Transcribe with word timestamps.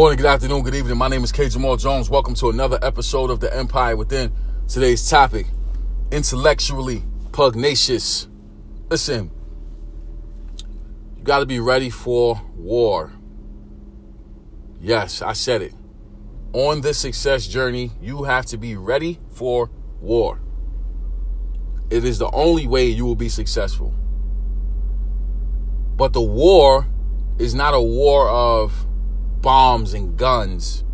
morning, 0.00 0.16
good 0.16 0.24
afternoon, 0.24 0.62
good 0.62 0.74
evening. 0.74 0.96
My 0.96 1.08
name 1.08 1.22
is 1.22 1.30
K. 1.30 1.50
Jamal 1.50 1.76
Jones. 1.76 2.08
Welcome 2.08 2.32
to 2.36 2.48
another 2.48 2.78
episode 2.80 3.28
of 3.28 3.38
The 3.38 3.54
Empire 3.54 3.94
Within. 3.98 4.32
Today's 4.66 5.06
topic 5.06 5.46
intellectually 6.10 7.02
pugnacious. 7.32 8.26
Listen, 8.88 9.30
you 11.18 11.22
got 11.22 11.40
to 11.40 11.44
be 11.44 11.60
ready 11.60 11.90
for 11.90 12.40
war. 12.56 13.12
Yes, 14.80 15.20
I 15.20 15.34
said 15.34 15.60
it. 15.60 15.74
On 16.54 16.80
this 16.80 16.96
success 16.96 17.46
journey, 17.46 17.90
you 18.00 18.22
have 18.22 18.46
to 18.46 18.56
be 18.56 18.76
ready 18.76 19.20
for 19.28 19.68
war. 20.00 20.40
It 21.90 22.06
is 22.06 22.18
the 22.18 22.30
only 22.30 22.66
way 22.66 22.86
you 22.86 23.04
will 23.04 23.16
be 23.16 23.28
successful. 23.28 23.94
But 25.94 26.14
the 26.14 26.22
war 26.22 26.86
is 27.38 27.54
not 27.54 27.74
a 27.74 27.82
war 27.82 28.30
of 28.30 28.86
bombs 29.40 29.94
and 29.94 30.16
guns. 30.16 30.84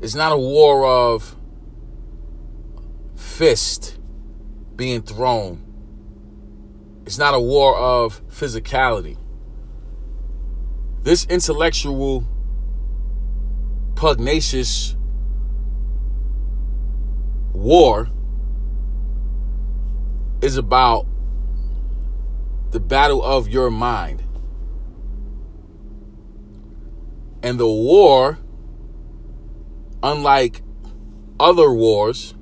It's 0.00 0.14
not 0.14 0.32
a 0.32 0.36
war 0.36 0.84
of 0.84 1.36
fist 3.16 3.98
being 4.76 5.02
thrown. 5.02 5.64
It's 7.06 7.18
not 7.18 7.34
a 7.34 7.40
war 7.40 7.76
of 7.76 8.26
physicality. 8.28 9.16
This 11.02 11.26
intellectual, 11.26 12.24
pugnacious 13.94 14.96
war 17.52 18.08
is 20.42 20.56
about 20.56 21.06
the 22.70 22.80
battle 22.80 23.22
of 23.22 23.48
your 23.48 23.70
mind. 23.70 24.23
And 27.44 27.60
the 27.60 27.68
war, 27.68 28.38
unlike 30.02 30.62
other 31.38 31.70
wars, 31.70 32.32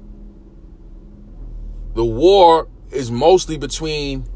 the 1.94 2.04
war 2.04 2.68
is 2.92 3.10
mostly 3.10 3.58
between 3.58 4.28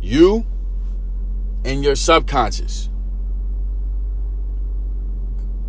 you 0.00 0.46
and 1.62 1.84
your 1.84 1.94
subconscious. 1.94 2.88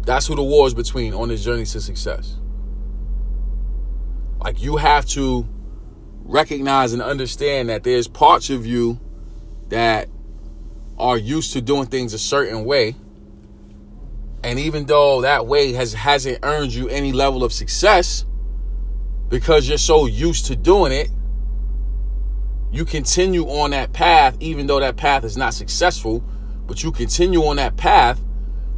That's 0.03 0.25
who 0.27 0.37
the 0.37 0.43
war 0.43 0.67
is 0.67 0.73
between 0.73 1.13
on 1.13 1.27
this 1.27 1.43
journey 1.43 1.65
to 1.65 1.81
success. 1.81 2.37
Like 4.39 4.63
you 4.63 4.77
have 4.77 5.05
to 5.07 5.45
recognize 6.23 6.93
and 6.93 7.01
understand 7.01 7.67
that 7.67 7.83
there's 7.83 8.07
parts 8.07 8.49
of 8.49 8.65
you 8.65 9.01
that 9.67 10.07
are 10.97 11.17
used 11.17 11.51
to 11.51 11.61
doing 11.61 11.87
things 11.87 12.13
a 12.13 12.19
certain 12.19 12.63
way 12.63 12.95
and 14.45 14.59
even 14.59 14.85
though 14.85 15.21
that 15.21 15.47
way 15.47 15.73
has 15.73 15.93
hasn't 15.93 16.37
earned 16.43 16.71
you 16.71 16.87
any 16.87 17.11
level 17.11 17.43
of 17.43 17.51
success 17.51 18.25
because 19.27 19.67
you're 19.67 19.79
so 19.79 20.05
used 20.05 20.45
to 20.45 20.55
doing 20.55 20.91
it, 20.91 21.09
you 22.71 22.85
continue 22.85 23.45
on 23.45 23.71
that 23.71 23.91
path 23.91 24.37
even 24.39 24.67
though 24.67 24.79
that 24.79 24.97
path 24.97 25.23
is 25.23 25.35
not 25.35 25.55
successful, 25.55 26.23
but 26.67 26.83
you 26.83 26.91
continue 26.91 27.43
on 27.43 27.55
that 27.55 27.75
path 27.75 28.21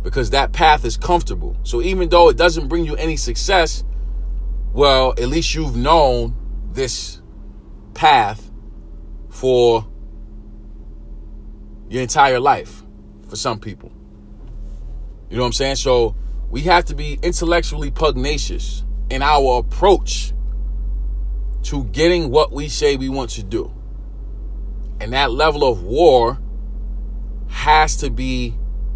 because 0.03 0.29
that 0.29 0.53
path 0.53 0.85
is 0.85 0.95
comfortable. 0.95 1.57
So 1.63 1.81
even 1.81 2.07
though 2.07 2.29
it 2.29 2.37
doesn't 2.37 2.69
bring 2.69 2.85
you 2.85 2.95
any 2.95 3.17
success, 3.17 3.83
well, 4.71 5.11
at 5.17 5.27
least 5.27 5.53
you've 5.53 5.75
known 5.75 6.33
this 6.71 7.21
path 7.93 8.49
for 9.29 9.85
your 11.89 12.03
entire 12.03 12.39
life 12.39 12.83
for 13.27 13.35
some 13.35 13.59
people. 13.59 13.91
You 15.29 15.37
know 15.37 15.43
what 15.43 15.47
I'm 15.47 15.53
saying? 15.53 15.75
So 15.75 16.15
we 16.49 16.61
have 16.61 16.85
to 16.85 16.95
be 16.95 17.19
intellectually 17.21 17.91
pugnacious 17.91 18.85
in 19.09 19.21
our 19.21 19.59
approach 19.59 20.33
to 21.63 21.83
getting 21.85 22.29
what 22.29 22.51
we 22.51 22.69
say 22.69 22.95
we 22.95 23.09
want 23.09 23.31
to 23.31 23.43
do. 23.43 23.73
And 24.99 25.13
that 25.13 25.31
level 25.31 25.69
of 25.69 25.83
war 25.83 26.39
has 27.49 27.97
to 27.97 28.09
be 28.09 28.55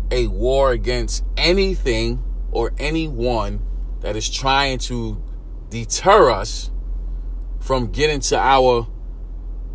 a 0.09 0.27
war 0.27 0.71
against 0.71 1.23
anything 1.37 2.23
or 2.51 2.71
anyone 2.77 3.61
that 4.01 4.15
is 4.15 4.29
trying 4.29 4.77
to 4.77 5.21
deter 5.69 6.29
us 6.31 6.71
from 7.59 7.91
getting 7.91 8.19
to 8.19 8.37
our 8.37 8.87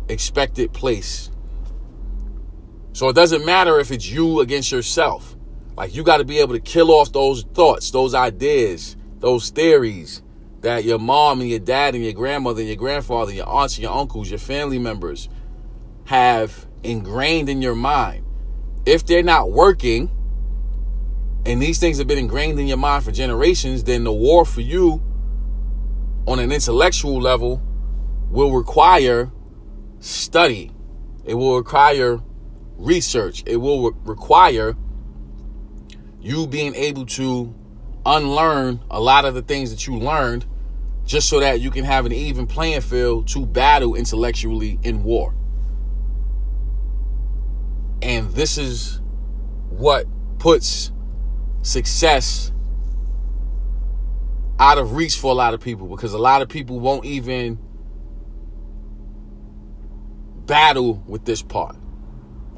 expected 0.09 0.73
place. 0.73 1.31
So 2.93 3.09
it 3.09 3.13
doesn't 3.13 3.45
matter 3.45 3.79
if 3.79 3.91
it's 3.91 4.09
you 4.09 4.39
against 4.39 4.71
yourself. 4.71 5.36
Like 5.77 5.95
you 5.95 6.03
got 6.03 6.17
to 6.17 6.25
be 6.25 6.39
able 6.39 6.55
to 6.55 6.59
kill 6.59 6.91
off 6.91 7.11
those 7.11 7.43
thoughts, 7.43 7.91
those 7.91 8.15
ideas, 8.15 8.97
those 9.19 9.51
theories 9.51 10.23
that 10.61 10.83
your 10.83 10.97
mom 10.97 11.39
and 11.39 11.49
your 11.49 11.59
dad 11.59 11.93
and 11.93 12.03
your 12.03 12.13
grandmother 12.13 12.61
and 12.61 12.67
your 12.67 12.77
grandfather, 12.77 13.29
and 13.29 13.37
your 13.37 13.47
aunts 13.47 13.75
and 13.75 13.83
your 13.83 13.93
uncles, 13.93 14.29
your 14.29 14.39
family 14.39 14.79
members 14.79 15.29
have 16.05 16.67
ingrained 16.81 17.47
in 17.47 17.61
your 17.61 17.75
mind. 17.75 18.25
If 18.87 19.05
they're 19.05 19.21
not 19.21 19.51
working 19.51 20.11
and 21.45 21.61
these 21.61 21.79
things 21.79 21.99
have 21.99 22.07
been 22.07 22.17
ingrained 22.17 22.59
in 22.59 22.67
your 22.67 22.77
mind 22.77 23.03
for 23.03 23.11
generations, 23.11 23.83
then 23.83 24.03
the 24.03 24.11
war 24.11 24.45
for 24.45 24.61
you 24.61 25.03
on 26.25 26.39
an 26.39 26.51
intellectual 26.51 27.21
level 27.21 27.61
will 28.31 28.51
require 28.51 29.31
study. 29.99 30.71
It 31.23 31.35
will 31.35 31.55
require 31.55 32.19
research. 32.77 33.43
It 33.45 33.57
will 33.57 33.91
re- 33.91 33.97
require 34.05 34.75
you 36.21 36.47
being 36.47 36.75
able 36.75 37.05
to 37.05 37.53
unlearn 38.05 38.79
a 38.89 38.99
lot 38.99 39.25
of 39.25 39.33
the 39.33 39.41
things 39.41 39.69
that 39.71 39.85
you 39.85 39.97
learned 39.97 40.45
just 41.05 41.29
so 41.29 41.39
that 41.39 41.61
you 41.61 41.71
can 41.71 41.85
have 41.85 42.05
an 42.05 42.11
even 42.11 42.47
playing 42.47 42.81
field 42.81 43.27
to 43.29 43.45
battle 43.45 43.95
intellectually 43.95 44.79
in 44.83 45.03
war. 45.03 45.33
And 48.01 48.31
this 48.31 48.57
is 48.57 49.01
what 49.69 50.05
puts 50.39 50.91
success 51.61 52.51
out 54.59 54.77
of 54.77 54.95
reach 54.95 55.17
for 55.17 55.31
a 55.31 55.35
lot 55.35 55.53
of 55.53 55.61
people 55.61 55.87
because 55.87 56.13
a 56.13 56.17
lot 56.17 56.41
of 56.41 56.49
people 56.49 56.79
won't 56.79 57.05
even 57.05 57.59
battle 60.45 61.03
with 61.07 61.25
this 61.25 61.41
part. 61.41 61.75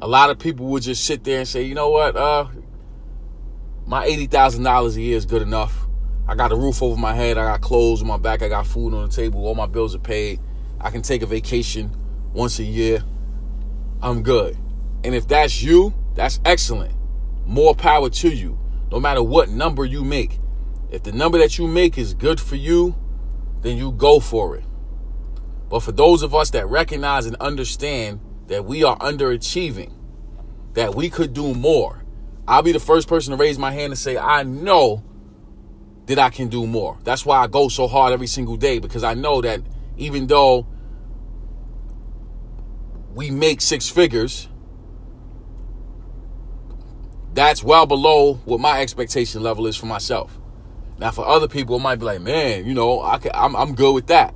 A 0.00 0.08
lot 0.08 0.30
of 0.30 0.38
people 0.38 0.66
will 0.66 0.80
just 0.80 1.04
sit 1.04 1.24
there 1.24 1.40
and 1.40 1.48
say, 1.48 1.62
you 1.62 1.74
know 1.74 1.90
what, 1.90 2.16
uh, 2.16 2.46
my 3.90 4.06
$80,000 4.06 4.96
a 4.96 5.00
year 5.00 5.16
is 5.16 5.26
good 5.26 5.42
enough. 5.42 5.88
I 6.28 6.36
got 6.36 6.52
a 6.52 6.54
roof 6.54 6.80
over 6.80 6.96
my 6.96 7.12
head. 7.12 7.36
I 7.36 7.44
got 7.44 7.60
clothes 7.60 8.00
on 8.00 8.06
my 8.06 8.18
back. 8.18 8.40
I 8.40 8.46
got 8.46 8.64
food 8.64 8.94
on 8.94 9.08
the 9.08 9.12
table. 9.12 9.44
All 9.44 9.56
my 9.56 9.66
bills 9.66 9.96
are 9.96 9.98
paid. 9.98 10.38
I 10.80 10.90
can 10.90 11.02
take 11.02 11.22
a 11.22 11.26
vacation 11.26 11.90
once 12.32 12.60
a 12.60 12.62
year. 12.62 13.02
I'm 14.00 14.22
good. 14.22 14.56
And 15.02 15.12
if 15.12 15.26
that's 15.26 15.60
you, 15.60 15.92
that's 16.14 16.38
excellent. 16.44 16.94
More 17.46 17.74
power 17.74 18.08
to 18.08 18.28
you. 18.28 18.56
No 18.92 19.00
matter 19.00 19.24
what 19.24 19.48
number 19.48 19.84
you 19.84 20.04
make. 20.04 20.38
If 20.92 21.02
the 21.02 21.10
number 21.10 21.38
that 21.38 21.58
you 21.58 21.66
make 21.66 21.98
is 21.98 22.14
good 22.14 22.38
for 22.38 22.54
you, 22.54 22.94
then 23.62 23.76
you 23.76 23.90
go 23.90 24.20
for 24.20 24.54
it. 24.54 24.64
But 25.68 25.80
for 25.80 25.90
those 25.90 26.22
of 26.22 26.32
us 26.32 26.50
that 26.50 26.68
recognize 26.68 27.26
and 27.26 27.34
understand 27.40 28.20
that 28.46 28.64
we 28.64 28.84
are 28.84 28.96
underachieving, 28.98 29.92
that 30.74 30.94
we 30.94 31.10
could 31.10 31.32
do 31.32 31.54
more, 31.54 31.99
I'll 32.50 32.62
be 32.62 32.72
the 32.72 32.80
first 32.80 33.06
person 33.06 33.30
to 33.30 33.36
raise 33.36 33.60
my 33.60 33.70
hand 33.70 33.92
and 33.92 33.98
say, 33.98 34.18
I 34.18 34.42
know 34.42 35.04
that 36.06 36.18
I 36.18 36.30
can 36.30 36.48
do 36.48 36.66
more. 36.66 36.98
That's 37.04 37.24
why 37.24 37.38
I 37.38 37.46
go 37.46 37.68
so 37.68 37.86
hard 37.86 38.12
every 38.12 38.26
single 38.26 38.56
day 38.56 38.80
because 38.80 39.04
I 39.04 39.14
know 39.14 39.40
that 39.40 39.60
even 39.96 40.26
though 40.26 40.66
we 43.14 43.30
make 43.30 43.60
six 43.60 43.88
figures, 43.88 44.48
that's 47.34 47.62
well 47.62 47.86
below 47.86 48.34
what 48.46 48.58
my 48.58 48.80
expectation 48.80 49.44
level 49.44 49.68
is 49.68 49.76
for 49.76 49.86
myself. 49.86 50.36
Now, 50.98 51.12
for 51.12 51.24
other 51.24 51.46
people, 51.46 51.76
it 51.76 51.82
might 51.82 52.00
be 52.00 52.04
like, 52.04 52.20
man, 52.20 52.66
you 52.66 52.74
know, 52.74 53.00
I 53.00 53.18
can, 53.18 53.30
I'm, 53.32 53.54
I'm 53.54 53.76
good 53.76 53.94
with 53.94 54.08
that. 54.08 54.34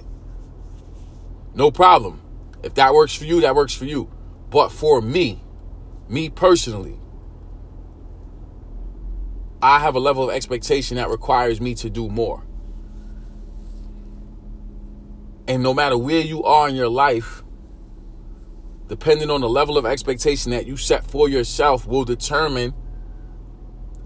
No 1.53 1.73
problem. 1.73 2.23
If 2.63 2.75
that 2.75 2.95
works 2.95 3.13
for 3.17 3.25
you, 3.25 3.41
that 3.41 3.57
works 3.57 3.75
for 3.75 3.87
you. 3.87 4.09
But 4.51 4.69
for 4.69 5.03
me, 5.03 5.43
me 6.09 6.31
personally, 6.31 6.97
I 9.65 9.79
have 9.79 9.95
a 9.95 9.99
level 9.99 10.29
of 10.29 10.37
expectation 10.37 10.99
that 10.99 11.09
requires 11.09 11.59
me 11.59 11.75
to 11.77 11.89
do 11.89 12.11
more. 12.11 12.45
And 15.49 15.63
no 15.63 15.73
matter 15.73 15.97
where 15.97 16.21
you 16.21 16.43
are 16.43 16.69
in 16.69 16.75
your 16.75 16.91
life, 16.91 17.43
depending 18.89 19.31
on 19.31 19.41
the 19.41 19.49
level 19.49 19.79
of 19.79 19.87
expectation 19.87 20.51
that 20.51 20.67
you 20.67 20.77
set 20.77 21.07
for 21.07 21.31
yourself, 21.31 21.87
will 21.87 22.05
determine 22.05 22.75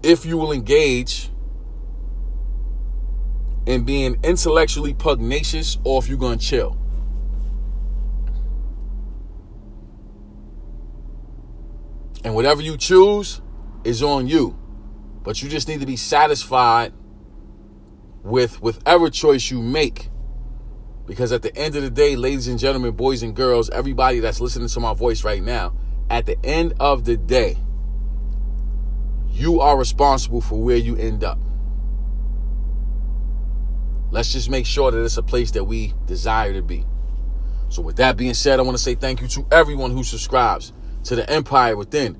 if 0.01 0.25
you 0.25 0.37
will 0.37 0.53
engage 0.53 1.29
in 3.65 3.83
being 3.83 4.17
intellectually 4.23 4.93
pugnacious 4.93 5.77
or 5.83 6.01
if 6.01 6.07
you're 6.07 6.17
going 6.17 6.39
to 6.39 6.45
chill. 6.45 6.77
And 12.23 12.33
whatever 12.33 12.61
you 12.61 12.77
choose 12.77 13.41
is 13.83 14.01
on 14.01 14.27
you. 14.27 14.58
But 15.29 15.43
you 15.43 15.47
just 15.47 15.67
need 15.67 15.79
to 15.81 15.85
be 15.85 15.95
satisfied 15.95 16.91
with 18.23 18.63
whatever 18.63 19.11
choice 19.11 19.51
you 19.51 19.61
make. 19.61 20.09
Because 21.05 21.31
at 21.31 21.43
the 21.43 21.55
end 21.55 21.75
of 21.75 21.83
the 21.83 21.91
day, 21.91 22.15
ladies 22.15 22.47
and 22.47 22.57
gentlemen, 22.57 22.93
boys 22.93 23.21
and 23.21 23.35
girls, 23.35 23.69
everybody 23.69 24.21
that's 24.21 24.41
listening 24.41 24.69
to 24.69 24.79
my 24.79 24.95
voice 24.95 25.23
right 25.23 25.43
now, 25.43 25.75
at 26.09 26.25
the 26.25 26.43
end 26.43 26.73
of 26.79 27.05
the 27.05 27.15
day, 27.15 27.59
you 29.29 29.61
are 29.61 29.77
responsible 29.77 30.41
for 30.41 30.63
where 30.63 30.77
you 30.77 30.95
end 30.95 31.23
up. 31.23 31.37
Let's 34.09 34.33
just 34.33 34.49
make 34.49 34.65
sure 34.65 34.89
that 34.89 35.03
it's 35.03 35.17
a 35.17 35.21
place 35.21 35.51
that 35.51 35.65
we 35.65 35.93
desire 36.07 36.53
to 36.53 36.63
be. 36.63 36.87
So, 37.69 37.83
with 37.83 37.97
that 37.97 38.17
being 38.17 38.33
said, 38.33 38.59
I 38.59 38.63
want 38.63 38.79
to 38.79 38.83
say 38.83 38.95
thank 38.95 39.21
you 39.21 39.27
to 39.27 39.45
everyone 39.51 39.91
who 39.91 40.03
subscribes 40.03 40.73
to 41.03 41.15
the 41.15 41.29
Empire 41.29 41.77
Within. 41.77 42.19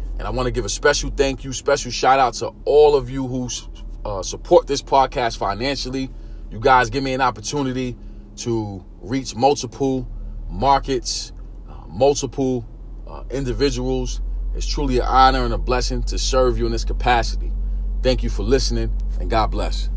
And 0.21 0.27
I 0.27 0.29
want 0.29 0.45
to 0.45 0.51
give 0.51 0.65
a 0.65 0.69
special 0.69 1.09
thank 1.09 1.43
you, 1.43 1.51
special 1.51 1.89
shout 1.89 2.19
out 2.19 2.35
to 2.35 2.53
all 2.65 2.95
of 2.95 3.09
you 3.09 3.25
who 3.25 3.49
uh, 4.05 4.21
support 4.21 4.67
this 4.67 4.79
podcast 4.79 5.39
financially. 5.39 6.11
You 6.51 6.59
guys 6.59 6.91
give 6.91 7.03
me 7.03 7.13
an 7.13 7.21
opportunity 7.21 7.97
to 8.35 8.85
reach 9.01 9.35
multiple 9.35 10.07
markets, 10.47 11.33
uh, 11.67 11.87
multiple 11.87 12.67
uh, 13.07 13.23
individuals. 13.31 14.21
It's 14.53 14.67
truly 14.67 14.99
an 14.99 15.07
honor 15.07 15.43
and 15.43 15.55
a 15.55 15.57
blessing 15.57 16.03
to 16.03 16.19
serve 16.19 16.59
you 16.59 16.67
in 16.67 16.71
this 16.71 16.85
capacity. 16.85 17.51
Thank 18.03 18.21
you 18.21 18.29
for 18.29 18.43
listening, 18.43 18.95
and 19.19 19.27
God 19.27 19.47
bless. 19.49 19.89